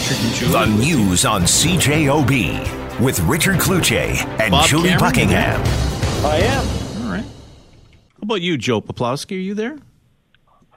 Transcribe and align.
Richard 0.00 0.24
and 0.24 0.34
Julie. 0.34 0.52
The 0.52 0.66
news 0.96 1.24
on 1.26 1.42
CJOB 1.42 3.00
with 3.00 3.20
Richard 3.20 3.56
Cloutier 3.56 4.14
and 4.40 4.50
Bob 4.50 4.64
Julie 4.66 4.88
Cameron, 4.88 4.98
Buckingham. 5.10 5.60
I 6.24 6.36
am. 6.38 7.04
All 7.04 7.12
right. 7.12 7.24
How 7.24 8.22
about 8.22 8.40
you, 8.40 8.56
Joe 8.56 8.80
Poplawski? 8.80 9.32
Are 9.36 9.40
you 9.40 9.52
there? 9.52 9.76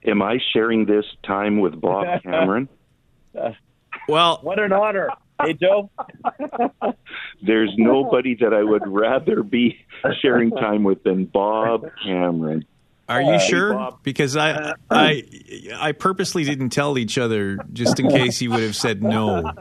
Am 0.05 0.21
I 0.21 0.39
sharing 0.51 0.85
this 0.85 1.05
time 1.25 1.61
with 1.61 1.79
Bob 1.79 2.21
Cameron? 2.23 2.67
Well, 4.09 4.39
What 4.41 4.59
an 4.59 4.73
honor. 4.73 5.09
Hey, 5.41 5.53
Joe. 5.53 5.89
There's 7.41 7.71
nobody 7.77 8.35
that 8.41 8.53
I 8.53 8.61
would 8.63 8.83
rather 8.85 9.41
be 9.41 9.77
sharing 10.21 10.51
time 10.51 10.83
with 10.83 11.01
than 11.03 11.25
Bob 11.25 11.85
Cameron. 12.03 12.65
Are 13.13 13.21
you 13.21 13.39
Hey, 13.39 13.47
sure? 13.49 13.73
Bob. 13.73 13.99
Because 14.03 14.35
I, 14.37 14.73
I, 14.89 15.23
I 15.75 15.91
purposely 15.93 16.43
didn't 16.43 16.69
tell 16.69 16.97
each 16.97 17.17
other 17.17 17.57
just 17.73 17.99
in 17.99 18.09
case 18.09 18.39
he 18.39 18.47
would 18.47 18.63
have 18.63 18.75
said 18.75 19.03
no. 19.03 19.51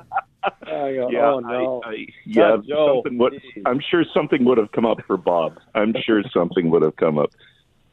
I 0.67 0.89
Yeah, 0.89 1.33
oh, 1.33 1.39
no. 1.41 1.83
I, 1.85 1.89
I, 1.89 2.07
yeah, 2.25 2.57
Joe. 2.67 3.03
something 3.03 3.19
would, 3.19 3.41
I'm 3.67 3.81
sure 3.91 4.05
something 4.13 4.45
would 4.45 4.59
have 4.59 4.73
come 4.73 4.87
up 4.87 4.99
for 5.07 5.17
Bob. 5.17 5.59
I'm 5.75 5.95
sure 6.05 6.23
something 6.35 6.71
would 6.71 6.83
have 6.83 6.97
come 6.97 7.19
up. 7.19 7.31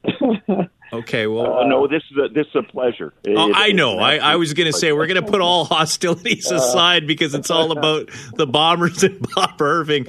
Okay. 0.91 1.27
Well, 1.27 1.45
Oh, 1.45 1.67
no, 1.67 1.87
this 1.87 2.03
is 2.11 2.17
a, 2.17 2.29
this 2.29 2.47
is 2.47 2.55
a 2.55 2.63
pleasure. 2.63 3.13
Oh, 3.27 3.51
I 3.53 3.71
know. 3.71 3.99
I, 3.99 4.17
I 4.17 4.35
was 4.37 4.53
going 4.53 4.71
to 4.71 4.77
say 4.77 4.91
we're 4.91 5.07
going 5.07 5.23
to 5.23 5.29
put 5.29 5.41
all 5.41 5.65
hostilities 5.65 6.51
uh. 6.51 6.55
aside 6.55 7.05
because 7.07 7.33
it's 7.33 7.51
all 7.51 7.71
about 7.71 8.09
the 8.35 8.47
Bombers 8.47 9.03
and 9.03 9.25
Bob 9.35 9.61
Irving. 9.61 10.07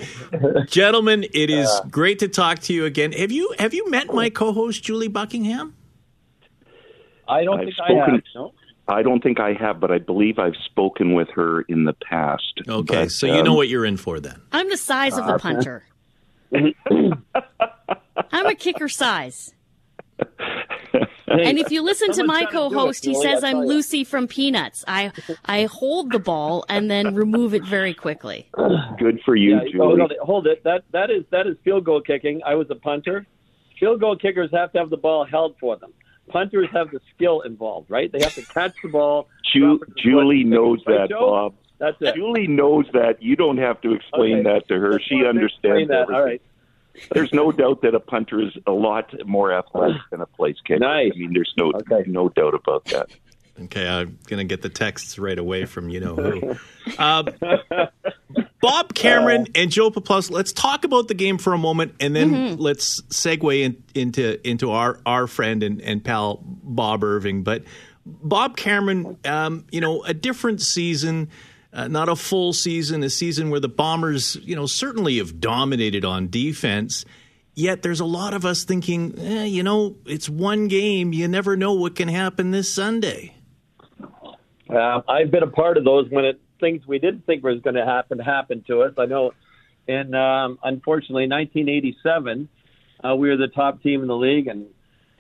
Gentlemen, 0.69 1.25
it 1.35 1.51
is 1.51 1.69
uh. 1.69 1.85
great 1.91 2.21
to 2.21 2.29
talk 2.29 2.61
to 2.61 2.73
you 2.73 2.85
again. 2.85 3.13
Have 3.13 3.33
you 3.33 3.55
have 3.59 3.75
you 3.75 3.91
met 3.91 4.13
my 4.13 4.31
co-host 4.31 4.83
Julie 4.83 5.09
Buckingham? 5.09 5.75
I 7.29 7.45
don't 7.45 7.61
I've 7.61 7.67
think 7.67 7.77
I 7.81 7.93
have. 8.11 8.23
No? 8.35 8.53
I 8.89 9.03
don't 9.03 9.23
think 9.23 9.39
I 9.39 9.53
have, 9.53 9.79
but 9.79 9.93
I 9.93 9.99
believe 9.99 10.39
I've 10.41 10.57
spoken 10.65 11.15
with 11.15 11.29
her 11.35 11.61
in 11.63 11.85
the 11.85 11.93
past. 11.93 12.61
Okay, 12.67 13.05
But, 13.05 13.13
so 13.13 13.27
you 13.27 13.35
um, 13.35 13.45
know 13.45 13.55
what 13.55 13.69
you're 13.69 13.85
in 13.87 13.97
for 13.97 14.19
then. 14.19 14.41
I'm 14.51 14.69
the 14.69 14.77
size 14.77 15.17
of 15.17 15.29
a 15.29 15.39
punter. 15.39 15.85
I'm 16.53 18.47
a 18.47 18.55
kicker 18.57 18.89
size. 18.89 19.55
And 21.31 21.59
if 21.59 21.71
you 21.71 21.83
listen 21.83 22.09
to 22.09 22.15
someone's 22.15 22.41
my 22.41 22.45
gotta 22.45 22.67
it, 22.67 22.71
co-host, 22.71 23.05
he 23.05 23.15
says 23.15 23.45
I 23.45 23.49
I'm 23.49 23.53
tell 23.55 23.63
ya. 23.65 23.69
Lucy 23.69 24.05
from 24.05 24.27
Peanuts. 24.27 24.85
I 24.89 25.13
I 25.45 25.65
hold 25.65 26.11
the 26.13 26.19
ball 26.19 26.65
and 26.69 26.91
then 26.91 27.15
remove 27.15 27.55
it 27.55 27.65
very 27.65 27.95
quickly. 27.95 28.49
Good 28.99 29.21
for 29.25 29.37
you, 29.37 29.53
Yeah, 29.53 29.61
oh, 29.63 29.71
Julie. 29.73 30.03
oh, 30.03 30.07
no, 30.07 30.09
hold 30.23 30.47
it. 30.47 30.63
That 30.65 30.83
that 30.93 31.11
is 31.11 31.25
that 31.31 31.47
is 31.47 31.57
field 31.65 31.85
goal 31.85 32.01
kicking. 32.01 32.43
I 32.45 32.55
was 32.57 32.69
a 32.71 32.75
punter. 32.75 33.27
Field 33.79 34.01
goal 34.01 34.17
kickers 34.17 34.51
have 34.53 34.73
to 34.73 34.79
have 34.79 34.91
the 34.91 34.97
ball 34.97 35.25
held 35.25 35.57
for 35.59 35.77
them. 35.77 35.93
Punters 36.29 36.69
have 36.73 36.91
the 36.91 37.01
skill 37.15 37.41
involved, 37.43 37.91
right? 37.91 38.11
They 38.13 38.21
have 38.21 38.35
to 38.35 38.43
catch 38.43 38.75
the 38.83 38.89
ball. 38.89 39.29
Ju- 39.53 39.79
drop 39.79 39.83
it 39.89 39.97
to 39.97 40.03
Julie 40.03 40.45
knows 40.45 40.81
that, 40.87 41.09
Joe? 41.11 41.31
Bob. 41.31 41.55
That's 41.79 41.97
it. 42.01 42.15
Julie 42.15 42.47
knows 42.47 42.85
that. 42.93 43.23
You 43.23 43.37
don't 43.37 43.57
have 43.59 43.81
to 43.81 43.95
explain 43.95 44.41
Okay. 44.41 44.43
that 44.45 44.69
to 44.69 44.79
her. 44.79 44.99
Just 44.99 45.09
She 45.09 45.25
understands 45.25 45.49
explain 45.83 45.89
that. 45.89 46.03
everything. 46.03 46.15
All 46.17 46.25
right. 46.25 46.43
There's 47.13 47.33
no 47.33 47.51
doubt 47.53 47.83
that 47.83 47.95
a 47.95 48.01
punter 48.01 48.41
is 48.43 48.53
a 48.67 48.73
lot 48.73 49.15
more 49.27 49.53
athletic 49.53 50.01
than 50.11 50.21
a 50.21 50.27
place 50.27 50.57
kicker. 50.67 50.81
Nice. 50.81 51.13
I 51.15 51.19
mean, 51.19 51.33
there's 51.33 51.53
no 51.57 51.73
Okay. 51.73 52.09
no 52.11 52.29
doubt 52.29 52.55
about 52.55 52.85
that. 52.87 53.09
Okay, 53.65 53.87
I'm 53.87 54.19
going 54.27 54.39
to 54.39 54.45
get 54.45 54.63
the 54.63 54.71
texts 54.71 55.19
right 55.19 55.39
away 55.39 55.67
from 55.67 55.91
you 55.91 56.01
know 56.01 56.15
who. 56.17 56.57
Uh, 56.99 57.25
Bob 58.63 58.95
Cameron 58.95 59.47
and 59.55 59.71
Joe 59.71 59.91
Paplus, 59.91 60.31
let's 60.31 60.53
talk 60.53 60.85
about 60.85 61.09
the 61.09 61.15
game 61.15 61.37
for 61.39 61.53
a 61.53 61.59
moment, 61.59 61.95
and 62.01 62.15
then 62.17 62.57
let's 62.57 63.03
segue 63.03 63.61
in, 63.63 63.83
into 63.95 64.47
into 64.49 64.71
our 64.71 64.99
our 65.05 65.27
friend 65.27 65.63
and, 65.63 65.81
and 65.83 66.03
pal 66.05 66.41
Bob 66.45 67.05
Irving. 67.05 67.43
But 67.43 67.65
Bob 68.07 68.57
Cameron, 68.57 69.19
um, 69.25 69.67
you 69.71 69.81
know, 69.81 70.03
a 70.05 70.15
different 70.15 70.63
season. 70.63 71.29
Uh, 71.73 71.87
not 71.87 72.09
a 72.09 72.17
full 72.17 72.53
season, 72.53 73.03
a 73.03 73.11
season 73.11 73.49
where 73.49 73.61
the 73.61 73.69
Bombers, 73.69 74.37
you 74.43 74.57
know, 74.57 74.67
certainly 74.67 75.19
have 75.19 75.41
dominated 75.41 76.05
on 76.05 76.29
defense. 76.29 77.05
Yet 77.55 77.83
there's 77.83 78.01
a 78.01 78.05
lot 78.05 78.35
of 78.35 78.45
us 78.45 78.65
thinking, 78.65 79.17
eh, 79.19 79.45
you 79.45 79.63
know, 79.63 79.97
it's 80.05 80.29
one 80.29 80.67
game. 80.67 81.13
You 81.13 81.29
never 81.29 81.57
know 81.57 81.75
what 81.75 81.95
can 81.95 82.09
happen 82.09 82.51
this 82.51 82.73
Sunday. 82.73 83.35
Um, 84.69 85.03
I've 85.09 85.31
been 85.31 85.43
a 85.43 85.51
part 85.51 85.77
of 85.77 85.85
those 85.85 86.09
when 86.11 86.25
it 86.25 86.41
things 86.61 86.87
we 86.87 86.99
didn't 86.99 87.27
think 87.27 87.43
was 87.43 87.61
going 87.61 87.75
to 87.75 87.85
happen 87.85 88.19
happened 88.19 88.67
to 88.67 88.83
us. 88.83 88.93
I 88.99 89.07
know, 89.07 89.33
in 89.89 90.15
um, 90.15 90.59
unfortunately 90.63 91.27
1987, 91.27 92.49
uh, 93.03 93.17
we 93.17 93.31
were 93.31 93.37
the 93.37 93.49
top 93.49 93.83
team 93.83 94.03
in 94.03 94.09
the 94.09 94.17
league, 94.17 94.47
and 94.47 94.67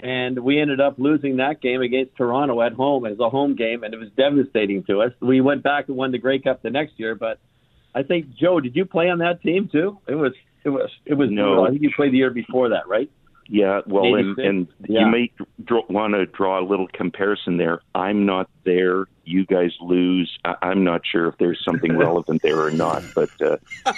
and 0.02 0.38
we 0.38 0.60
ended 0.60 0.80
up 0.80 0.98
losing 0.98 1.36
that 1.36 1.60
game 1.60 1.82
against 1.82 2.16
Toronto 2.16 2.60
at 2.62 2.72
home 2.72 3.06
as 3.06 3.18
a 3.18 3.28
home 3.28 3.54
game, 3.54 3.84
and 3.84 3.92
it 3.94 3.98
was 3.98 4.08
devastating 4.16 4.84
to 4.84 5.02
us. 5.02 5.12
We 5.20 5.40
went 5.40 5.62
back 5.62 5.88
and 5.88 5.96
won 5.96 6.12
the 6.12 6.18
Grey 6.18 6.38
Cup 6.38 6.62
the 6.62 6.70
next 6.70 6.94
year, 6.98 7.14
but 7.14 7.38
I 7.94 8.02
think 8.02 8.34
Joe, 8.36 8.60
did 8.60 8.76
you 8.76 8.84
play 8.84 9.08
on 9.10 9.18
that 9.18 9.42
team 9.42 9.68
too? 9.70 9.98
It 10.06 10.14
was 10.14 10.32
it 10.64 10.70
was 10.70 10.90
it 11.04 11.14
was 11.14 11.30
No. 11.30 11.64
I 11.64 11.70
think 11.70 11.82
you 11.82 11.90
played 11.94 12.12
the 12.12 12.18
year 12.18 12.30
before 12.30 12.70
that, 12.70 12.88
right? 12.88 13.10
Yeah, 13.52 13.80
well, 13.84 14.14
and, 14.14 14.38
and 14.38 14.68
Yeah. 14.88 15.00
you 15.00 15.06
may 15.08 15.32
draw, 15.64 15.82
want 15.88 16.14
to 16.14 16.24
draw 16.26 16.60
a 16.60 16.64
little 16.64 16.86
comparison 16.86 17.56
there. 17.56 17.80
I'm 17.96 18.24
not 18.24 18.48
there. 18.64 19.06
You 19.24 19.44
guys 19.44 19.72
lose. 19.80 20.30
I, 20.44 20.54
I'm 20.62 20.84
not 20.84 21.00
sure 21.04 21.26
if 21.26 21.36
there's 21.38 21.60
something 21.64 21.96
relevant 21.98 22.42
there 22.42 22.60
or 22.60 22.70
not, 22.70 23.02
but 23.12 23.28
uh, 23.42 23.56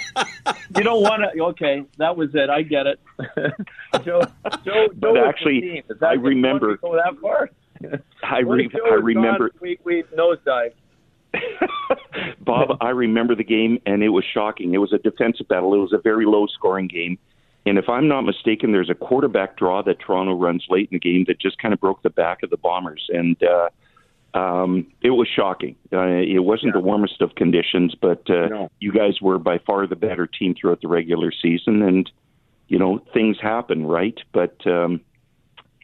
You 0.75 0.83
don't 0.83 1.03
want 1.03 1.21
to. 1.31 1.43
Okay, 1.49 1.83
that 1.97 2.17
was 2.17 2.33
it. 2.33 2.49
I 2.49 2.63
get 2.63 2.87
it. 2.87 2.99
Joe, 4.03 4.21
Joe, 4.65 4.87
Joe 4.99 5.25
actually, 5.27 5.83
I 6.01 6.13
remember- 6.13 6.77
go 6.77 6.95
that 6.95 7.15
far. 7.21 7.51
I, 8.23 8.39
re- 8.39 8.71
I 8.85 8.93
remember. 8.95 9.49
gone, 9.49 9.59
we 9.61 9.77
we 9.83 10.03
nosedived. 10.17 10.73
Bob, 12.41 12.77
I 12.81 12.89
remember 12.89 13.35
the 13.35 13.43
game, 13.43 13.79
and 13.85 14.01
it 14.03 14.09
was 14.09 14.23
shocking. 14.33 14.73
It 14.73 14.77
was 14.77 14.93
a 14.93 14.97
defensive 14.99 15.47
battle. 15.47 15.73
It 15.73 15.79
was 15.79 15.93
a 15.93 15.97
very 15.99 16.25
low 16.25 16.47
scoring 16.47 16.87
game. 16.87 17.17
And 17.65 17.77
if 17.77 17.87
I'm 17.87 18.07
not 18.07 18.21
mistaken, 18.23 18.71
there's 18.73 18.89
a 18.89 18.95
quarterback 18.95 19.57
draw 19.57 19.81
that 19.83 19.99
Toronto 19.99 20.33
runs 20.35 20.65
late 20.69 20.89
in 20.91 20.95
the 20.95 20.99
game 20.99 21.23
that 21.27 21.39
just 21.39 21.57
kind 21.59 21.73
of 21.73 21.79
broke 21.79 22.01
the 22.03 22.09
back 22.09 22.43
of 22.43 22.49
the 22.49 22.57
Bombers. 22.57 23.09
And 23.09 23.37
uh, 23.43 24.37
um, 24.37 24.87
it 25.01 25.11
was 25.11 25.27
shocking. 25.33 25.75
Uh, 25.91 26.01
it 26.07 26.43
wasn't 26.43 26.73
the 26.73 26.79
warmest 26.81 27.21
of 27.21 27.35
conditions, 27.35 27.95
but 27.99 28.29
uh, 28.29 28.47
No. 28.47 28.71
you 28.79 28.91
guys 28.91 29.21
were 29.21 29.39
by 29.39 29.59
far 29.59 29.87
the 29.87 29.95
better 29.95 30.27
team 30.27 30.55
throughout 30.59 30.81
the 30.81 30.87
regular 30.89 31.31
season. 31.31 31.81
And, 31.83 32.11
you 32.67 32.79
know, 32.79 32.99
things 33.13 33.37
happen, 33.41 33.85
right? 33.85 34.17
But, 34.33 34.65
um, 34.67 34.99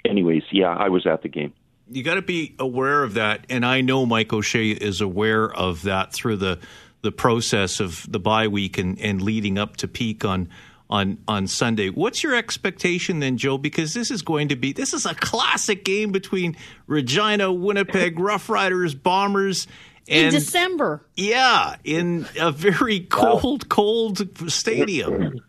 anyways, 0.03 0.44
yeah, 0.51 0.75
I 0.75 0.90
was 0.90 1.06
at 1.07 1.22
the 1.22 1.29
game. 1.29 1.53
you 1.90 2.03
got 2.03 2.16
to 2.16 2.22
be 2.22 2.56
aware 2.59 3.03
of 3.03 3.13
that, 3.16 3.46
and 3.50 3.66
I 3.66 3.81
know 3.81 4.06
Mike 4.06 4.34
O'Shea 4.34 4.72
is 4.72 5.00
aware 5.01 5.51
of 5.53 5.84
that 5.84 6.11
through 6.13 6.38
the 6.38 6.59
the 7.01 7.11
process 7.13 7.79
of 7.79 8.06
the 8.11 8.19
bye 8.19 8.50
week 8.50 8.78
and, 8.78 9.00
and 9.00 9.22
leading 9.22 9.57
up 9.57 9.78
to 9.78 9.88
peak 9.88 10.25
on 10.25 10.50
on 10.90 11.18
on 11.28 11.48
Sunday. 11.48 11.90
What's 11.90 12.24
your 12.24 12.36
expectation 12.36 13.20
then, 13.20 13.38
Joe? 13.38 13.58
Because 13.58 13.94
this 13.94 14.10
is 14.12 14.22
going 14.22 14.48
to 14.50 14.56
be 14.56 14.74
this 14.74 14.94
is 14.94 15.06
a 15.06 15.14
classic 15.16 15.86
game 15.86 16.12
between 16.12 16.56
Regina, 16.88 17.52
Winnipeg, 17.54 18.20
Rough 18.20 18.50
Riders, 18.50 18.96
Bombers, 18.96 19.68
In 20.08 20.32
December. 20.32 21.06
yeah, 21.16 21.76
in 21.84 22.26
a 22.40 22.52
very 22.52 23.02
cold, 23.02 23.70
cold 23.70 24.28
stadium. 24.52 25.42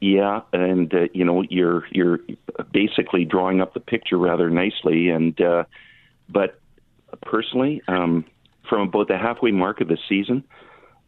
Yeah, 0.00 0.42
and 0.52 0.92
uh, 0.94 1.08
you 1.12 1.24
know 1.24 1.42
you're 1.48 1.84
you're 1.90 2.20
basically 2.70 3.24
drawing 3.24 3.60
up 3.60 3.74
the 3.74 3.80
picture 3.80 4.18
rather 4.18 4.50
nicely, 4.50 5.08
and 5.08 5.38
uh, 5.40 5.64
but 6.28 6.60
personally, 7.22 7.82
um, 7.88 8.24
from 8.68 8.88
about 8.88 9.08
the 9.08 9.16
halfway 9.16 9.50
mark 9.52 9.80
of 9.80 9.88
the 9.88 9.98
season, 10.08 10.44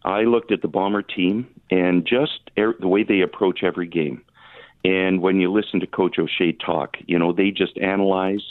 I 0.05 0.23
looked 0.23 0.53
at 0.53 0.63
the 0.63 0.69
Bomber 0.69 1.03
team 1.03 1.49
and 1.71 2.07
just 2.07 2.51
er- 2.59 2.77
the 2.79 2.89
way 2.89 3.03
they 3.03 3.21
approach 3.21 3.63
every 3.63 3.87
game, 3.87 4.23
and 4.85 5.21
when 5.21 5.41
you 5.41 5.53
listen 5.53 5.81
to 5.81 5.87
Coach 5.87 6.19
O'Shea 6.19 6.53
talk, 6.53 6.97
you 7.07 7.19
know 7.19 7.33
they 7.33 7.51
just 7.51 7.77
analyze, 7.79 8.43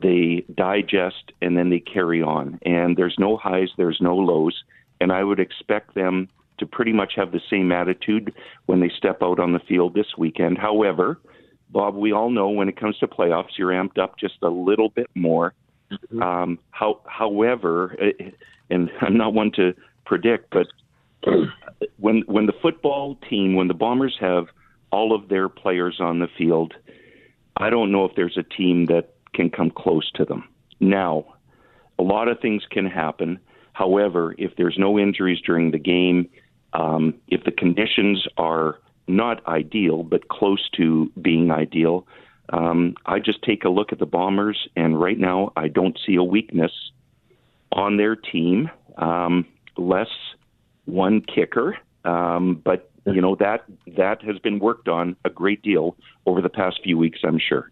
they 0.00 0.44
digest, 0.54 1.32
and 1.40 1.56
then 1.56 1.70
they 1.70 1.80
carry 1.80 2.22
on, 2.22 2.58
and 2.62 2.96
there's 2.96 3.16
no 3.18 3.36
highs, 3.36 3.70
there's 3.76 4.00
no 4.00 4.16
lows, 4.16 4.64
and 5.00 5.12
I 5.12 5.24
would 5.24 5.40
expect 5.40 5.94
them 5.94 6.28
to 6.58 6.66
pretty 6.66 6.92
much 6.92 7.14
have 7.16 7.32
the 7.32 7.40
same 7.50 7.72
attitude 7.72 8.34
when 8.66 8.80
they 8.80 8.90
step 8.96 9.22
out 9.22 9.40
on 9.40 9.52
the 9.52 9.58
field 9.60 9.94
this 9.94 10.16
weekend. 10.16 10.58
However, 10.58 11.18
Bob, 11.70 11.94
we 11.94 12.12
all 12.12 12.30
know 12.30 12.50
when 12.50 12.68
it 12.68 12.76
comes 12.76 12.98
to 12.98 13.06
playoffs, 13.06 13.56
you're 13.56 13.70
amped 13.70 13.98
up 13.98 14.18
just 14.18 14.36
a 14.42 14.48
little 14.48 14.90
bit 14.90 15.08
more. 15.14 15.54
Um, 16.20 16.58
how, 16.70 17.00
however, 17.06 17.96
eh, 18.00 18.30
and 18.70 18.90
I'm 19.00 19.16
not 19.16 19.34
one 19.34 19.50
to 19.52 19.74
predict, 20.04 20.52
but 20.52 20.66
when 21.98 22.22
when 22.26 22.46
the 22.46 22.54
football 22.60 23.16
team, 23.28 23.54
when 23.54 23.68
the 23.68 23.74
Bombers 23.74 24.16
have 24.20 24.46
all 24.90 25.14
of 25.14 25.28
their 25.28 25.48
players 25.48 25.96
on 26.00 26.18
the 26.18 26.28
field, 26.36 26.74
I 27.56 27.70
don't 27.70 27.92
know 27.92 28.04
if 28.04 28.14
there's 28.14 28.36
a 28.36 28.42
team 28.42 28.86
that 28.86 29.14
can 29.34 29.50
come 29.50 29.70
close 29.70 30.10
to 30.12 30.24
them. 30.24 30.48
Now, 30.80 31.34
a 31.98 32.02
lot 32.02 32.28
of 32.28 32.40
things 32.40 32.62
can 32.70 32.86
happen. 32.86 33.38
However, 33.72 34.34
if 34.36 34.56
there's 34.56 34.76
no 34.78 34.98
injuries 34.98 35.40
during 35.44 35.70
the 35.70 35.78
game, 35.78 36.28
um, 36.74 37.14
if 37.28 37.44
the 37.44 37.52
conditions 37.52 38.26
are 38.36 38.78
not 39.08 39.46
ideal 39.46 40.02
but 40.02 40.28
close 40.28 40.68
to 40.76 41.10
being 41.20 41.50
ideal, 41.50 42.06
um, 42.52 42.94
I 43.06 43.18
just 43.18 43.42
take 43.42 43.64
a 43.64 43.68
look 43.68 43.92
at 43.92 43.98
the 43.98 44.06
Bombers, 44.06 44.68
and 44.76 45.00
right 45.00 45.18
now 45.18 45.52
I 45.56 45.68
don't 45.68 45.98
see 46.04 46.16
a 46.16 46.22
weakness 46.22 46.72
on 47.72 47.96
their 47.96 48.16
team. 48.16 48.70
Um, 48.98 49.46
less 49.76 50.08
one 50.84 51.20
kicker, 51.20 51.76
um, 52.04 52.60
but 52.62 52.90
you 53.04 53.20
know 53.20 53.34
that 53.36 53.64
that 53.96 54.22
has 54.22 54.38
been 54.38 54.58
worked 54.58 54.88
on 54.88 55.16
a 55.24 55.30
great 55.30 55.62
deal 55.62 55.96
over 56.26 56.40
the 56.40 56.48
past 56.48 56.80
few 56.82 56.98
weeks. 56.98 57.20
I'm 57.24 57.38
sure. 57.38 57.70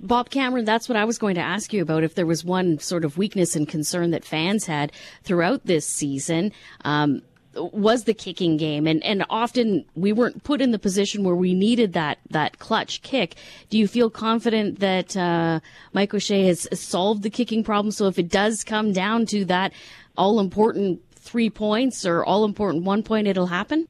Bob 0.00 0.30
Cameron, 0.30 0.64
that's 0.64 0.88
what 0.88 0.94
I 0.96 1.04
was 1.04 1.18
going 1.18 1.34
to 1.34 1.40
ask 1.40 1.72
you 1.72 1.82
about. 1.82 2.04
If 2.04 2.14
there 2.14 2.26
was 2.26 2.44
one 2.44 2.78
sort 2.78 3.04
of 3.04 3.18
weakness 3.18 3.56
and 3.56 3.66
concern 3.66 4.12
that 4.12 4.24
fans 4.24 4.66
had 4.66 4.92
throughout 5.24 5.66
this 5.66 5.86
season, 5.86 6.52
um, 6.84 7.22
was 7.54 8.04
the 8.04 8.14
kicking 8.14 8.56
game, 8.56 8.86
and 8.86 9.02
and 9.02 9.24
often 9.30 9.84
we 9.94 10.12
weren't 10.12 10.44
put 10.44 10.60
in 10.60 10.70
the 10.70 10.78
position 10.78 11.24
where 11.24 11.34
we 11.34 11.54
needed 11.54 11.92
that 11.94 12.18
that 12.30 12.58
clutch 12.58 13.02
kick. 13.02 13.34
Do 13.70 13.78
you 13.78 13.88
feel 13.88 14.10
confident 14.10 14.78
that 14.80 15.16
uh, 15.16 15.60
Mike 15.92 16.14
O'Shea 16.14 16.46
has 16.46 16.68
solved 16.78 17.22
the 17.22 17.30
kicking 17.30 17.64
problem? 17.64 17.90
So 17.90 18.06
if 18.06 18.18
it 18.18 18.28
does 18.28 18.62
come 18.62 18.92
down 18.92 19.26
to 19.26 19.44
that 19.46 19.72
all 20.18 20.40
important 20.40 21.00
three 21.14 21.48
points 21.48 22.04
or 22.04 22.24
all 22.24 22.44
important 22.44 22.84
one 22.84 23.02
point, 23.02 23.26
it'll 23.26 23.46
happen. 23.46 23.88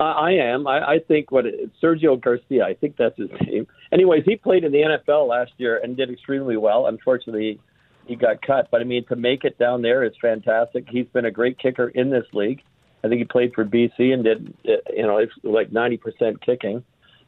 I 0.00 0.32
am. 0.32 0.66
I, 0.66 0.94
I 0.94 0.98
think 0.98 1.30
what 1.30 1.44
Sergio 1.80 2.20
Garcia. 2.20 2.64
I 2.64 2.74
think 2.74 2.96
that's 2.96 3.16
his 3.16 3.30
name. 3.46 3.66
Anyways, 3.92 4.24
he 4.24 4.36
played 4.36 4.64
in 4.64 4.72
the 4.72 4.78
NFL 4.78 5.28
last 5.28 5.52
year 5.58 5.80
and 5.82 5.96
did 5.96 6.10
extremely 6.10 6.56
well. 6.56 6.86
Unfortunately, 6.86 7.60
he 8.06 8.16
got 8.16 8.42
cut. 8.42 8.68
But 8.70 8.80
I 8.80 8.84
mean, 8.84 9.04
to 9.06 9.16
make 9.16 9.44
it 9.44 9.58
down 9.58 9.82
there 9.82 10.02
is 10.02 10.12
fantastic. 10.20 10.86
He's 10.88 11.06
been 11.08 11.26
a 11.26 11.30
great 11.30 11.58
kicker 11.58 11.88
in 11.88 12.10
this 12.10 12.24
league. 12.32 12.62
I 13.04 13.08
think 13.08 13.18
he 13.18 13.24
played 13.24 13.52
for 13.54 13.64
BC 13.64 14.12
and 14.12 14.24
did, 14.24 14.54
you 14.64 15.02
know, 15.02 15.24
like 15.42 15.70
90% 15.70 16.40
kicking. 16.40 16.84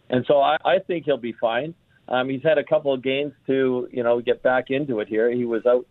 And 0.09 0.25
so 0.27 0.41
I, 0.41 0.57
I 0.65 0.79
think 0.79 1.05
he'll 1.05 1.17
be 1.17 1.35
fine. 1.41 1.75
Um, 2.09 2.29
he's 2.29 2.43
had 2.43 2.59
a 2.59 2.65
couple 2.65 2.93
of 2.93 3.03
games 3.03 3.33
to, 3.47 3.89
you 3.91 4.03
know, 4.03 4.21
get 4.21 4.43
back 4.43 4.71
into 4.71 5.01
it 5.01 5.09
here. 5.09 5.31
He 5.31 5.45
was 5.45 5.65
out. 5.67 5.87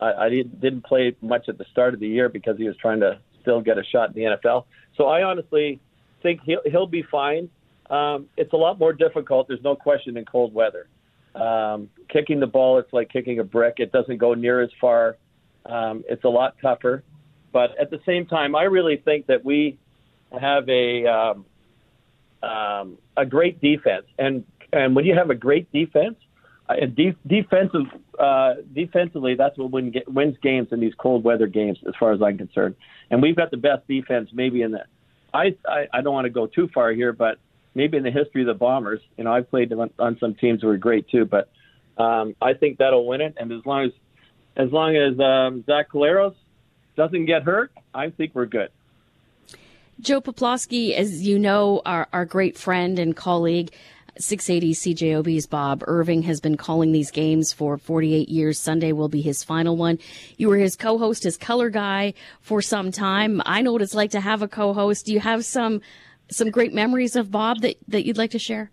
I, 0.00 0.12
I 0.12 0.28
didn't, 0.28 0.84
play 0.84 1.16
much 1.20 1.48
at 1.48 1.58
the 1.58 1.64
start 1.72 1.94
of 1.94 2.00
the 2.00 2.08
year 2.08 2.28
because 2.28 2.56
he 2.58 2.64
was 2.64 2.76
trying 2.76 3.00
to 3.00 3.18
still 3.40 3.60
get 3.60 3.78
a 3.78 3.84
shot 3.84 4.08
in 4.08 4.14
the 4.14 4.36
NFL. 4.36 4.64
So 4.96 5.06
I 5.06 5.22
honestly 5.22 5.80
think 6.22 6.40
he'll, 6.44 6.60
he'll 6.66 6.86
be 6.86 7.02
fine. 7.02 7.48
Um, 7.88 8.26
it's 8.36 8.52
a 8.52 8.56
lot 8.56 8.78
more 8.78 8.92
difficult. 8.92 9.48
There's 9.48 9.62
no 9.62 9.76
question 9.76 10.16
in 10.16 10.24
cold 10.24 10.52
weather. 10.52 10.88
Um, 11.34 11.90
kicking 12.08 12.40
the 12.40 12.46
ball, 12.46 12.78
it's 12.78 12.92
like 12.92 13.10
kicking 13.10 13.38
a 13.38 13.44
brick. 13.44 13.74
It 13.78 13.92
doesn't 13.92 14.18
go 14.18 14.34
near 14.34 14.62
as 14.62 14.70
far. 14.80 15.16
Um, 15.64 16.04
it's 16.08 16.24
a 16.24 16.28
lot 16.28 16.56
tougher. 16.60 17.02
But 17.52 17.78
at 17.78 17.90
the 17.90 18.00
same 18.04 18.26
time, 18.26 18.54
I 18.54 18.64
really 18.64 18.96
think 18.96 19.26
that 19.26 19.44
we 19.44 19.78
have 20.38 20.68
a 20.68 21.06
um, 21.06 21.46
um, 22.42 22.98
a 23.16 23.24
great 23.24 23.60
defense, 23.60 24.06
and 24.18 24.44
and 24.72 24.94
when 24.94 25.04
you 25.04 25.14
have 25.14 25.30
a 25.30 25.34
great 25.34 25.70
defense, 25.72 26.16
de- 26.74 27.16
defensive 27.26 27.86
uh, 28.18 28.54
defensively, 28.74 29.34
that's 29.34 29.56
what 29.58 29.70
win, 29.70 29.94
wins 30.06 30.36
games 30.42 30.68
in 30.72 30.80
these 30.80 30.94
cold 30.94 31.24
weather 31.24 31.46
games, 31.46 31.78
as 31.86 31.94
far 31.98 32.12
as 32.12 32.22
I'm 32.22 32.38
concerned. 32.38 32.76
And 33.10 33.22
we've 33.22 33.36
got 33.36 33.50
the 33.50 33.56
best 33.56 33.86
defense, 33.86 34.30
maybe 34.32 34.62
in 34.62 34.72
the. 34.72 34.84
I 35.32 35.56
I, 35.66 35.86
I 35.92 36.00
don't 36.02 36.14
want 36.14 36.24
to 36.24 36.30
go 36.30 36.46
too 36.46 36.68
far 36.74 36.92
here, 36.92 37.12
but 37.12 37.38
maybe 37.74 37.96
in 37.96 38.02
the 38.02 38.10
history 38.10 38.42
of 38.42 38.46
the 38.46 38.54
Bombers. 38.54 39.00
You 39.16 39.24
know, 39.24 39.32
I've 39.32 39.50
played 39.50 39.72
on, 39.72 39.90
on 39.98 40.18
some 40.18 40.34
teams 40.34 40.62
who 40.62 40.68
were 40.68 40.76
great 40.76 41.08
too, 41.08 41.24
but 41.24 41.50
um, 41.98 42.34
I 42.40 42.54
think 42.54 42.78
that'll 42.78 43.06
win 43.06 43.20
it. 43.20 43.36
And 43.38 43.52
as 43.52 43.64
long 43.64 43.84
as 43.86 43.92
as 44.56 44.72
long 44.72 44.96
as 44.96 45.20
um, 45.20 45.64
Zach 45.66 45.90
Collaros 45.90 46.34
doesn't 46.96 47.26
get 47.26 47.42
hurt, 47.42 47.70
I 47.94 48.10
think 48.10 48.34
we're 48.34 48.46
good. 48.46 48.70
Joe 50.00 50.20
Poplawski, 50.20 50.94
as 50.94 51.26
you 51.26 51.38
know, 51.38 51.80
our, 51.86 52.06
our 52.12 52.26
great 52.26 52.58
friend 52.58 52.98
and 52.98 53.16
colleague, 53.16 53.72
680 54.18 54.74
CJOB's 54.94 55.46
Bob 55.46 55.82
Irving 55.86 56.22
has 56.22 56.40
been 56.40 56.56
calling 56.56 56.92
these 56.92 57.10
games 57.10 57.52
for 57.52 57.76
48 57.76 58.28
years. 58.28 58.58
Sunday 58.58 58.92
will 58.92 59.08
be 59.08 59.20
his 59.20 59.44
final 59.44 59.76
one. 59.76 59.98
You 60.36 60.48
were 60.48 60.56
his 60.56 60.76
co-host, 60.76 61.22
his 61.22 61.36
color 61.36 61.70
guy 61.70 62.14
for 62.40 62.62
some 62.62 62.90
time. 62.90 63.42
I 63.44 63.62
know 63.62 63.72
what 63.72 63.82
it's 63.82 63.94
like 63.94 64.12
to 64.12 64.20
have 64.20 64.42
a 64.42 64.48
co-host. 64.48 65.06
Do 65.06 65.12
you 65.12 65.20
have 65.20 65.44
some 65.44 65.80
some 66.28 66.50
great 66.50 66.74
memories 66.74 67.14
of 67.14 67.30
Bob 67.30 67.60
that, 67.60 67.76
that 67.88 68.04
you'd 68.04 68.18
like 68.18 68.32
to 68.32 68.38
share? 68.38 68.70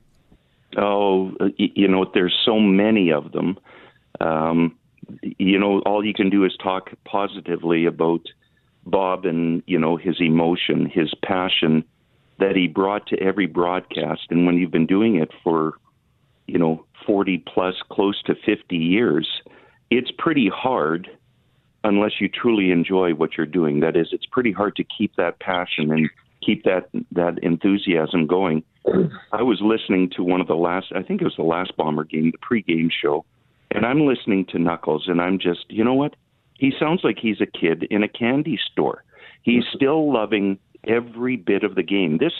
Oh, 0.75 1.31
you 1.57 1.87
know, 1.87 2.09
there's 2.13 2.35
so 2.45 2.59
many 2.59 3.11
of 3.11 3.31
them. 3.31 3.59
Um, 4.19 4.75
you 5.21 5.59
know, 5.59 5.79
all 5.81 6.03
you 6.03 6.13
can 6.13 6.29
do 6.29 6.45
is 6.45 6.57
talk 6.63 6.89
positively 7.05 7.85
about 7.85 8.21
Bob 8.85 9.25
and, 9.25 9.61
you 9.67 9.77
know, 9.77 9.97
his 9.97 10.19
emotion, 10.19 10.89
his 10.89 11.13
passion 11.23 11.83
that 12.43 12.57
he 12.57 12.67
brought 12.67 13.07
to 13.07 13.17
every 13.21 13.47
broadcast. 13.47 14.23
And 14.29 14.45
when 14.45 14.57
you've 14.57 14.69
been 14.69 14.85
doing 14.85 15.15
it 15.15 15.31
for, 15.45 15.75
you 16.45 16.59
know, 16.59 16.85
40 17.07 17.41
plus, 17.47 17.75
close 17.89 18.21
to 18.23 18.35
50 18.45 18.75
years, 18.75 19.25
it's 19.89 20.11
pretty 20.17 20.51
hard 20.53 21.09
unless 21.85 22.19
you 22.19 22.27
truly 22.27 22.71
enjoy 22.71 23.13
what 23.13 23.37
you're 23.37 23.45
doing. 23.45 23.79
That 23.79 23.95
is, 23.95 24.09
it's 24.11 24.25
pretty 24.25 24.51
hard 24.51 24.75
to 24.75 24.83
keep 24.83 25.15
that 25.15 25.39
passion 25.39 25.89
and 25.89 26.09
keep 26.45 26.65
that 26.65 26.89
that 27.13 27.39
enthusiasm 27.41 28.27
going. 28.27 28.63
I 29.31 29.41
was 29.41 29.61
listening 29.61 30.09
to 30.17 30.23
one 30.23 30.41
of 30.41 30.47
the 30.47 30.55
last, 30.55 30.87
I 30.93 31.01
think 31.01 31.21
it 31.21 31.25
was 31.25 31.37
the 31.37 31.43
last 31.43 31.77
Bomber 31.77 32.03
game, 32.03 32.31
the 32.31 32.37
pregame 32.37 32.89
show, 32.91 33.23
and 33.71 33.85
I'm 33.85 34.05
listening 34.05 34.45
to 34.47 34.59
Knuckles, 34.59 35.05
and 35.07 35.21
I'm 35.21 35.39
just, 35.39 35.65
you 35.69 35.85
know 35.85 35.93
what? 35.93 36.17
He 36.55 36.73
sounds 36.77 37.01
like 37.05 37.17
he's 37.21 37.39
a 37.39 37.45
kid 37.45 37.83
in 37.89 38.03
a 38.03 38.09
candy 38.09 38.59
store. 38.71 39.05
He's 39.43 39.63
still 39.73 40.11
loving 40.13 40.59
every 40.87 41.35
bit 41.35 41.63
of 41.63 41.75
the 41.75 41.83
game. 41.83 42.17
This, 42.17 42.33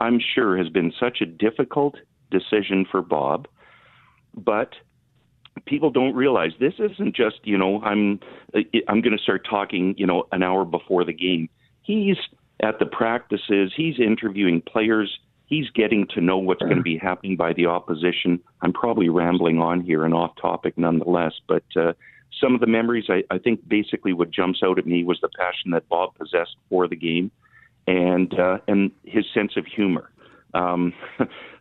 I'm 0.00 0.20
sure, 0.20 0.56
has 0.56 0.68
been 0.68 0.92
such 0.98 1.20
a 1.20 1.26
difficult 1.26 1.96
decision 2.30 2.86
for 2.90 3.02
Bob, 3.02 3.48
but 4.34 4.74
people 5.66 5.90
don't 5.90 6.14
realize 6.14 6.52
this 6.58 6.74
isn't 6.78 7.14
just 7.14 7.40
you 7.44 7.58
know 7.58 7.82
I'm 7.82 8.20
I'm 8.88 9.00
going 9.00 9.16
to 9.16 9.22
start 9.22 9.46
talking 9.48 9.94
you 9.98 10.06
know 10.06 10.24
an 10.32 10.42
hour 10.42 10.64
before 10.64 11.04
the 11.04 11.12
game. 11.12 11.48
He's 11.82 12.16
at 12.62 12.78
the 12.78 12.86
practices. 12.86 13.72
He's 13.76 13.98
interviewing 13.98 14.62
players. 14.62 15.18
He's 15.46 15.68
getting 15.70 16.06
to 16.14 16.20
know 16.20 16.38
what's 16.38 16.62
going 16.62 16.76
to 16.76 16.82
be 16.82 16.96
happening 16.96 17.36
by 17.36 17.52
the 17.52 17.66
opposition. 17.66 18.38
I'm 18.62 18.72
probably 18.72 19.08
rambling 19.08 19.58
on 19.58 19.80
here 19.80 20.04
and 20.04 20.14
off 20.14 20.32
topic 20.40 20.78
nonetheless, 20.78 21.32
but 21.48 21.64
uh, 21.74 21.94
some 22.40 22.54
of 22.54 22.60
the 22.60 22.68
memories, 22.68 23.06
I, 23.08 23.24
I 23.30 23.38
think 23.38 23.66
basically 23.66 24.12
what 24.12 24.30
jumps 24.30 24.60
out 24.62 24.78
at 24.78 24.86
me 24.86 25.02
was 25.02 25.18
the 25.20 25.28
passion 25.28 25.72
that 25.72 25.88
Bob 25.88 26.14
possessed 26.14 26.54
for 26.68 26.86
the 26.86 26.94
game 26.94 27.32
and, 27.86 28.32
uh, 28.38 28.58
and 28.68 28.90
his 29.04 29.24
sense 29.32 29.52
of 29.56 29.66
humor. 29.66 30.10
Um, 30.54 30.92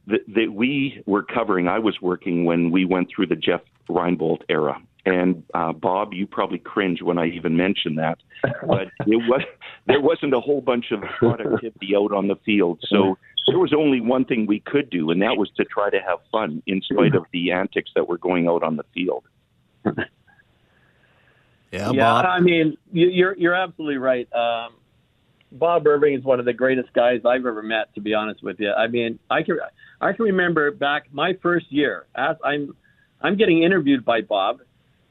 that, 0.07 0.21
that 0.27 0.51
we 0.54 1.04
were 1.06 1.24
covering, 1.24 1.68
I 1.68 1.80
was 1.80 2.01
working 2.01 2.45
when 2.45 2.71
we 2.71 2.86
went 2.86 3.10
through 3.13 3.27
the 3.27 3.36
Jeff 3.36 3.62
Reinebold 3.89 4.42
era. 4.50 4.81
And 5.06 5.44
uh, 5.54 5.71
Bob, 5.74 6.13
you 6.13 6.27
probably 6.27 6.60
cringe 6.60 7.01
when 7.01 7.18
I 7.18 7.27
even 7.27 7.56
mention 7.56 7.95
that, 7.95 8.19
but 8.44 8.89
it 9.07 9.16
was 9.16 9.42
there 9.88 10.01
wasn't 10.01 10.33
a 10.33 10.39
whole 10.39 10.61
bunch 10.61 10.92
of 10.92 11.02
productivity 11.02 11.95
out 11.95 12.14
on 12.14 12.28
the 12.28 12.35
field, 12.45 12.80
so 12.88 13.18
there 13.47 13.57
was 13.57 13.73
only 13.73 14.02
one 14.02 14.26
thing 14.26 14.45
we 14.45 14.59
could 14.59 14.90
do, 14.90 15.09
and 15.09 15.21
that 15.21 15.38
was 15.38 15.49
to 15.56 15.66
try 15.66 15.90
to 15.90 15.99
have 15.99 16.19
fun 16.31 16.61
in 16.68 16.81
spite 16.81 17.16
of 17.16 17.26
the 17.31 17.52
antics 17.52 17.90
that 17.95 18.07
were 18.07 18.18
going 18.18 18.47
out 18.47 18.61
on 18.61 18.76
the 18.76 18.85
field. 18.94 19.23
Yeah, 21.71 21.92
yeah. 21.92 22.02
Bob. 22.02 22.26
I 22.26 22.40
mean, 22.40 22.78
you, 22.92 23.09
you're 23.09 23.38
you're 23.38 23.54
absolutely 23.54 23.97
right. 23.97 24.28
Um, 24.33 24.73
Bob 25.51 25.87
Irving 25.87 26.13
is 26.13 26.23
one 26.23 26.39
of 26.39 26.45
the 26.45 26.53
greatest 26.53 26.94
guys 26.94 27.21
I've 27.25 27.45
ever 27.45 27.63
met. 27.63 27.94
To 27.95 28.01
be 28.01 28.13
honest 28.13 28.44
with 28.44 28.59
you, 28.59 28.71
I 28.71 28.87
mean, 28.87 29.19
I 29.29 29.44
can 29.44 29.57
I 29.99 30.13
can 30.13 30.25
remember 30.25 30.71
back 30.71 31.11
my 31.11 31.33
first 31.41 31.71
year. 31.71 32.06
As 32.15 32.35
I'm 32.44 32.75
I'm 33.21 33.35
getting 33.35 33.63
interviewed 33.63 34.06
by 34.06 34.21
Bob, 34.21 34.59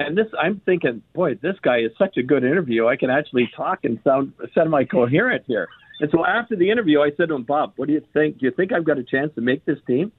and 0.01 0.17
this, 0.17 0.27
I'm 0.41 0.61
thinking, 0.65 1.03
boy, 1.13 1.35
this 1.35 1.57
guy 1.63 1.79
is 1.81 1.91
such 1.99 2.17
a 2.17 2.23
good 2.23 2.45
interview. 2.45 2.87
I 2.87 2.97
can 2.97 3.11
actually 3.11 3.51
talk 3.57 3.81
and 3.85 3.99
sound 4.05 4.33
semi-coherent 4.55 5.45
here. 5.47 5.69
And 6.01 6.09
so 6.13 6.25
after 6.25 6.55
the 6.55 6.71
interview, 6.71 7.01
I 7.01 7.11
said 7.17 7.29
to 7.29 7.35
him, 7.35 7.43
Bob, 7.43 7.73
what 7.77 7.89
do 7.89 7.95
you 7.95 8.03
think? 8.13 8.39
Do 8.39 8.47
you 8.47 8.53
think 8.53 8.73
I've 8.73 8.85
got 8.85 8.99
a 8.99 9.05
chance 9.05 9.35
to 9.35 9.41
make 9.41 9.65
this 9.65 9.79
team? 9.87 10.13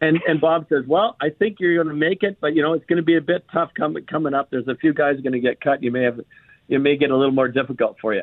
And 0.00 0.18
and 0.26 0.40
Bob 0.40 0.66
says, 0.68 0.84
well, 0.88 1.16
I 1.20 1.28
think 1.30 1.58
you're 1.60 1.76
going 1.76 1.94
to 1.94 1.94
make 1.94 2.22
it, 2.22 2.38
but 2.40 2.54
you 2.56 2.62
know 2.62 2.72
it's 2.72 2.86
going 2.86 2.96
to 2.96 3.04
be 3.04 3.16
a 3.16 3.20
bit 3.20 3.44
tough 3.52 3.70
coming 3.76 4.04
coming 4.06 4.34
up. 4.34 4.50
There's 4.50 4.66
a 4.66 4.74
few 4.74 4.92
guys 4.92 5.20
going 5.20 5.34
to 5.34 5.40
get 5.40 5.60
cut. 5.60 5.82
You 5.82 5.92
may 5.92 6.02
have, 6.04 6.20
you 6.68 6.78
may 6.78 6.96
get 6.96 7.10
a 7.10 7.16
little 7.16 7.34
more 7.34 7.48
difficult 7.48 7.98
for 8.00 8.14
you. 8.14 8.22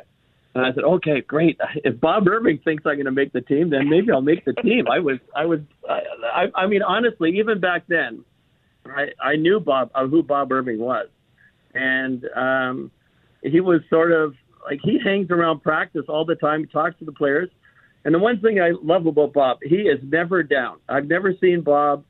And 0.58 0.66
I 0.66 0.74
said, 0.74 0.84
okay, 0.84 1.22
great. 1.22 1.60
If 1.76 2.02
Bob 2.02 2.28
Irving 2.28 2.60
thinks 2.64 2.84
I'm 2.84 2.96
going 2.96 3.06
to 3.06 3.12
make 3.12 3.32
the 3.32 3.42
team, 3.42 3.70
then 3.70 3.88
maybe 3.88 4.12
I'll 4.12 4.22
make 4.22 4.44
the 4.44 4.54
team. 4.54 4.88
I 4.92 4.98
was, 4.98 5.20
I 5.36 5.46
was, 5.46 5.60
I, 5.88 6.46
I 6.56 6.66
mean, 6.66 6.82
honestly, 6.82 7.38
even 7.38 7.60
back 7.60 7.84
then, 7.88 8.26
I, 8.88 9.10
I 9.24 9.36
knew 9.36 9.60
Bob 9.60 9.92
uh, 9.94 10.08
who 10.08 10.24
Bob 10.24 10.52
Irving 10.52 10.80
was, 10.80 11.10
and 11.76 12.26
um, 12.36 12.92
he 13.44 13.60
was 13.60 13.82
sort 13.88 14.12
of 14.12 14.34
like 14.66 14.80
he 14.82 14.98
hangs 14.98 15.30
around 15.30 15.62
practice 15.62 16.06
all 16.10 16.26
the 16.26 16.34
time, 16.34 16.66
talks 16.68 16.98
to 17.00 17.06
the 17.06 17.12
players. 17.12 17.50
And 18.04 18.16
the 18.16 18.20
one 18.20 18.40
thing 18.42 18.60
I 18.60 18.72
love 18.82 19.06
about 19.06 19.34
Bob, 19.34 19.60
he 19.62 19.82
is 19.82 20.00
never 20.02 20.42
down. 20.42 20.78
I've 20.90 21.06
never 21.06 21.34
seen 21.40 21.62
Bob, 21.62 22.04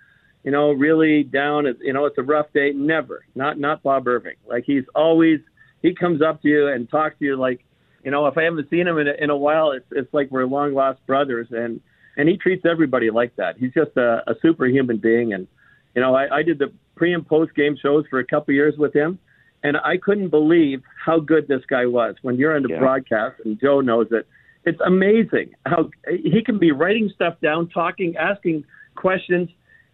you 0.43 0.51
know, 0.51 0.71
really 0.71 1.23
down. 1.23 1.65
You 1.81 1.91
know, 1.91 2.05
it's 2.05 2.17
a 2.17 2.23
rough 2.23 2.53
day. 2.53 2.71
Never. 2.73 3.25
Not 3.35 3.59
not 3.59 3.83
Bob 3.83 4.07
Irving. 4.07 4.35
Like 4.47 4.63
he's 4.65 4.83
always 4.95 5.39
he 5.81 5.93
comes 5.93 6.21
up 6.21 6.41
to 6.43 6.47
you 6.47 6.67
and 6.67 6.89
talks 6.89 7.19
to 7.19 7.25
you 7.25 7.35
like, 7.35 7.65
you 8.07 8.11
know, 8.11 8.25
if 8.27 8.37
I 8.37 8.43
haven't 8.43 8.69
seen 8.69 8.87
him 8.87 8.97
in 8.99 9.09
a, 9.09 9.13
in 9.21 9.29
a 9.29 9.35
while, 9.35 9.71
it's 9.71 9.85
it's 9.91 10.13
like 10.13 10.31
we're 10.31 10.45
long 10.45 10.73
lost 10.73 11.05
brothers. 11.05 11.47
And 11.51 11.81
and 12.15 12.29
he 12.29 12.37
treats 12.37 12.63
everybody 12.65 13.11
like 13.11 13.35
that. 13.35 13.57
He's 13.57 13.73
just 13.73 13.97
a, 13.97 14.23
a 14.25 14.33
superhuman 14.41 14.95
being. 14.95 15.33
And 15.33 15.45
you 15.93 16.01
know, 16.01 16.15
I, 16.15 16.37
I 16.37 16.41
did 16.41 16.57
the 16.57 16.71
pre 16.95 17.13
and 17.13 17.27
post 17.27 17.53
game 17.53 17.75
shows 17.75 18.05
for 18.09 18.19
a 18.19 18.25
couple 18.25 18.53
years 18.53 18.75
with 18.77 18.93
him, 18.95 19.19
and 19.61 19.75
I 19.75 19.97
couldn't 19.97 20.29
believe 20.29 20.83
how 21.05 21.19
good 21.19 21.49
this 21.49 21.63
guy 21.69 21.85
was. 21.85 22.15
When 22.21 22.37
you're 22.37 22.55
on 22.55 22.63
the 22.63 22.69
Yeah. 22.69 22.79
broadcast, 22.79 23.41
and 23.43 23.59
Joe 23.59 23.81
knows 23.81 24.07
it, 24.11 24.25
it's 24.63 24.79
amazing 24.85 25.49
how 25.65 25.89
he 26.09 26.41
can 26.45 26.59
be 26.59 26.71
writing 26.71 27.11
stuff 27.13 27.35
down, 27.41 27.67
talking, 27.67 28.15
asking 28.15 28.63
questions, 28.95 29.49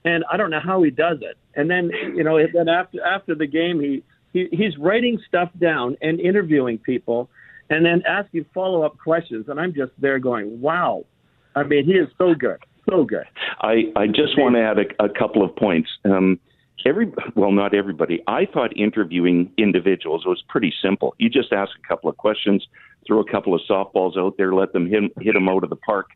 and 0.06 0.24
I 0.32 0.38
don't 0.38 0.52
know 0.52 0.60
how 0.64 0.84
he 0.84 0.92
does 0.92 1.18
it. 1.24 1.36
And 1.56 1.68
then 1.68 1.90
you 2.16 2.24
know, 2.24 2.38
then 2.54 2.70
after 2.70 3.04
after 3.04 3.34
the 3.34 3.48
game, 3.48 3.80
he, 3.80 4.04
he 4.34 4.50
he's 4.56 4.78
writing 4.78 5.20
stuff 5.28 5.50
down 5.60 5.98
and 6.00 6.20
interviewing 6.20 6.78
people, 6.78 7.28
and 7.70 7.86
then 7.86 8.04
asking 8.08 8.46
follow 8.54 8.84
up 8.84 8.98
questions. 8.98 9.46
And 9.48 9.60
I'm 9.60 9.74
just 9.74 9.92
there 10.00 10.20
going, 10.20 10.62
wow. 10.62 11.06
I 11.56 11.64
mean, 11.64 11.86
he 11.86 11.94
is 11.94 12.10
so 12.18 12.34
good, 12.34 12.58
so 12.90 13.04
good. 13.04 13.26
I, 13.62 13.92
I 13.96 14.08
just 14.08 14.38
want 14.38 14.56
to 14.56 14.62
add 14.62 14.80
a, 14.80 15.06
a 15.06 15.10
couple 15.10 15.44
of 15.44 15.56
points. 15.56 15.90
Um, 16.04 16.40
every 16.86 17.12
well, 17.36 17.52
not 17.52 17.74
everybody. 17.74 18.22
I 18.28 18.46
thought 18.52 18.76
interviewing 18.76 19.52
individuals 19.58 20.26
was 20.26 20.44
pretty 20.50 20.74
simple. 20.82 21.16
You 21.20 21.30
just 21.30 21.54
ask 21.54 21.72
a 21.84 21.88
couple 21.88 22.10
of 22.10 22.18
questions, 22.18 22.68
throw 23.08 23.20
a 23.20 23.32
couple 23.32 23.54
of 23.54 23.62
softballs 23.70 24.18
out 24.18 24.36
there, 24.38 24.54
let 24.54 24.74
them 24.74 24.88
hit 24.88 25.12
hit 25.22 25.34
them 25.34 25.48
out 25.48 25.64
of 25.64 25.70
the 25.70 25.76
park. 25.76 26.08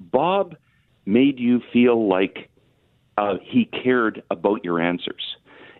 Bob 0.00 0.54
made 1.04 1.38
you 1.38 1.60
feel 1.72 2.08
like 2.08 2.48
uh, 3.18 3.34
he 3.42 3.64
cared 3.66 4.22
about 4.30 4.64
your 4.64 4.80
answers. 4.80 5.36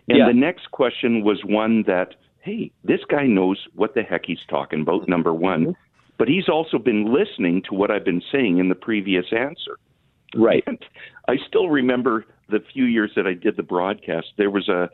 And 0.07 0.17
Yeah. 0.17 0.27
the 0.27 0.33
next 0.33 0.71
question 0.71 1.23
was 1.23 1.43
one 1.43 1.83
that, 1.83 2.15
hey, 2.47 2.71
this 2.85 3.01
guy 3.09 3.25
knows 3.25 3.67
what 3.75 3.93
the 3.93 4.01
heck 4.03 4.21
he's 4.25 4.39
talking 4.49 4.81
about. 4.81 5.07
Number 5.09 5.33
one, 5.33 5.75
but 6.17 6.29
he's 6.29 6.47
also 6.47 6.77
been 6.77 7.13
listening 7.13 7.61
to 7.63 7.75
what 7.75 7.91
I've 7.91 8.05
been 8.05 8.21
saying 8.31 8.57
in 8.57 8.69
the 8.69 8.75
previous 8.75 9.25
answer. 9.31 9.77
Right. 10.33 10.63
And 10.65 10.79
I 11.27 11.35
still 11.45 11.67
remember 11.67 12.25
the 12.49 12.59
few 12.73 12.85
years 12.85 13.11
that 13.17 13.27
I 13.27 13.33
did 13.33 13.57
the 13.57 13.63
broadcast. 13.63 14.27
There 14.37 14.49
was 14.49 14.69
a 14.69 14.89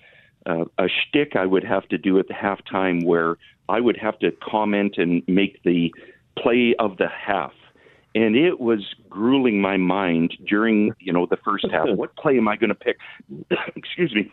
a, 0.45 0.63
a 0.77 0.87
shtick 0.87 1.35
I 1.37 1.45
would 1.45 1.63
have 1.63 1.87
to 1.89 1.97
do 1.97 2.19
at 2.19 2.27
the 2.27 2.33
halftime 2.33 3.05
where 3.05 3.37
I 3.69 3.79
would 3.79 3.97
have 3.97 4.19
to 4.19 4.31
comment 4.31 4.95
and 4.97 5.23
make 5.27 5.63
the 5.63 5.93
play 6.37 6.75
of 6.79 6.97
the 6.97 7.07
half, 7.07 7.53
and 8.13 8.35
it 8.35 8.59
was 8.59 8.81
grueling 9.09 9.61
my 9.61 9.77
mind 9.77 10.33
during 10.45 10.91
you 10.99 11.13
know 11.13 11.27
the 11.29 11.37
first 11.45 11.67
half. 11.71 11.87
what 11.95 12.15
play 12.15 12.35
am 12.37 12.47
I 12.47 12.57
going 12.57 12.69
to 12.69 12.75
pick? 12.75 12.97
Excuse 13.75 14.13
me. 14.15 14.31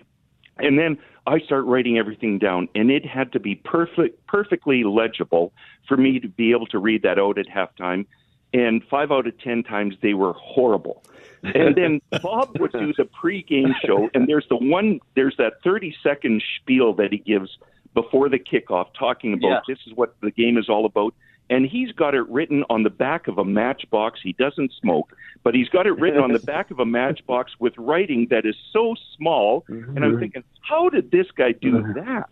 And 0.63 0.79
then 0.79 0.99
I 1.27 1.39
start 1.41 1.65
writing 1.67 1.99
everything 1.99 2.39
down, 2.39 2.69
and 2.75 2.91
it 2.91 3.05
had 3.07 3.33
to 3.33 3.41
be 3.41 3.55
perfect, 3.57 4.27
perfectly 4.27 4.85
legible 4.85 5.53
for 5.87 5.97
me 5.97 6.19
to 6.21 6.29
be 6.29 6.51
able 6.53 6.67
to 6.69 6.79
read 6.79 7.03
that 7.03 7.19
out 7.19 7.39
at 7.39 7.47
halftime. 7.49 8.07
And 8.53 8.83
five 8.91 9.13
out 9.13 9.27
of 9.27 9.39
ten 9.39 9.63
times 9.63 9.95
they 10.03 10.15
were 10.15 10.33
horrible. 10.33 11.05
And 11.43 11.77
then 11.77 12.01
Bob 12.23 12.59
would 12.59 12.73
do 12.73 12.93
the 12.97 13.05
pregame 13.23 13.73
show, 13.85 14.11
and 14.15 14.29
there's 14.29 14.47
the 14.49 14.57
one, 14.57 15.01
there's 15.15 15.37
that 15.39 15.55
30 15.63 15.95
second 16.03 16.43
spiel 16.57 16.93
that 16.95 17.13
he 17.13 17.19
gives 17.19 17.59
before 17.95 18.29
the 18.29 18.39
kickoff, 18.39 18.89
talking 18.99 19.33
about 19.33 19.49
Yeah. 19.49 19.61
this 19.69 19.79
is 19.87 19.95
what 19.95 20.15
the 20.21 20.31
game 20.31 20.59
is 20.59 20.69
all 20.69 20.85
about. 20.85 21.15
And 21.51 21.67
he's 21.67 21.91
got 21.91 22.15
it 22.15 22.27
written 22.29 22.65
on 22.71 22.85
the 22.85 22.91
back 22.91 23.27
of 23.27 23.37
a 23.37 23.45
matchbox. 23.45 24.21
He 24.23 24.33
doesn't 24.35 24.73
smoke, 24.81 25.15
but 25.43 25.53
he's 25.53 25.69
got 25.69 25.85
it 25.87 25.99
written 25.99 26.21
on 26.21 26.33
the 26.33 26.39
back 26.39 26.71
of 26.71 26.79
a 26.79 26.87
matchbox 26.87 27.53
with 27.59 27.75
writing 27.77 28.29
that 28.31 28.47
is 28.47 28.55
so 28.73 28.95
small. 29.17 29.65
And 29.69 30.05
I'm 30.05 30.21
thinking, 30.21 30.45
how 30.63 30.89
did 30.89 31.11
this 31.11 31.27
guy 31.37 31.53
do 31.53 31.83
that? 31.95 32.31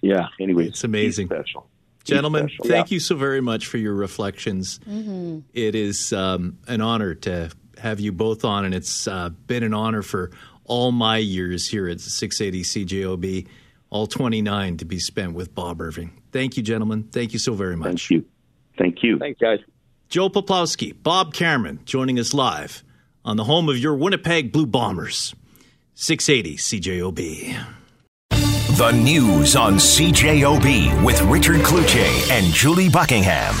Yeah. 0.00 0.28
Anyway, 0.40 0.68
It's 0.68 0.84
amazing. 0.84 1.28
He's 1.28 1.36
special. 1.36 1.66
Gentlemen, 2.04 2.48
special. 2.48 2.64
thank 2.66 2.92
you 2.92 3.00
so 3.00 3.16
very 3.16 3.40
much 3.40 3.66
for 3.66 3.78
your 3.78 3.94
reflections. 3.94 4.78
It 5.52 5.74
is 5.74 6.12
um, 6.12 6.58
an 6.68 6.80
honor 6.80 7.14
to 7.16 7.50
have 7.78 7.98
you 7.98 8.12
both 8.12 8.44
on, 8.44 8.64
and 8.64 8.74
it's 8.74 9.08
uh, 9.08 9.30
been 9.30 9.64
an 9.64 9.74
honor 9.74 10.02
for 10.02 10.30
all 10.64 10.92
my 10.92 11.16
years 11.18 11.66
here 11.66 11.88
at 11.88 12.00
680 12.00 12.62
CJOB, 12.62 13.48
all 13.90 14.06
29 14.06 14.76
to 14.76 14.84
be 14.84 15.00
spent 15.00 15.34
with 15.34 15.52
Bob 15.54 15.80
Irving. 15.80 16.22
Thank 16.30 16.56
you, 16.56 16.62
gentlemen. 16.62 17.08
Thank 17.10 17.32
you 17.32 17.38
so 17.40 17.54
very 17.54 17.76
much. 17.76 18.08
Thank 18.08 18.10
you. 18.10 18.24
Thank 18.78 19.02
you. 19.02 19.18
Thanks, 19.18 19.40
guys. 19.40 19.60
Joe 20.08 20.28
Poplawski, 20.28 20.94
Bob 21.02 21.34
Cameron 21.34 21.80
joining 21.84 22.18
us 22.18 22.32
live 22.32 22.84
on 23.24 23.36
the 23.36 23.44
home 23.44 23.68
of 23.68 23.78
your 23.78 23.96
Winnipeg 23.96 24.52
Blue 24.52 24.66
Bombers, 24.66 25.34
680 25.94 26.56
CJOB. 26.56 27.66
The 28.76 28.92
news 28.92 29.56
on 29.56 29.74
CJOB 29.74 31.02
with 31.04 31.20
Richard 31.22 31.60
Cloutier 31.62 32.30
and 32.30 32.52
Julie 32.52 32.90
Buckingham. 32.90 33.54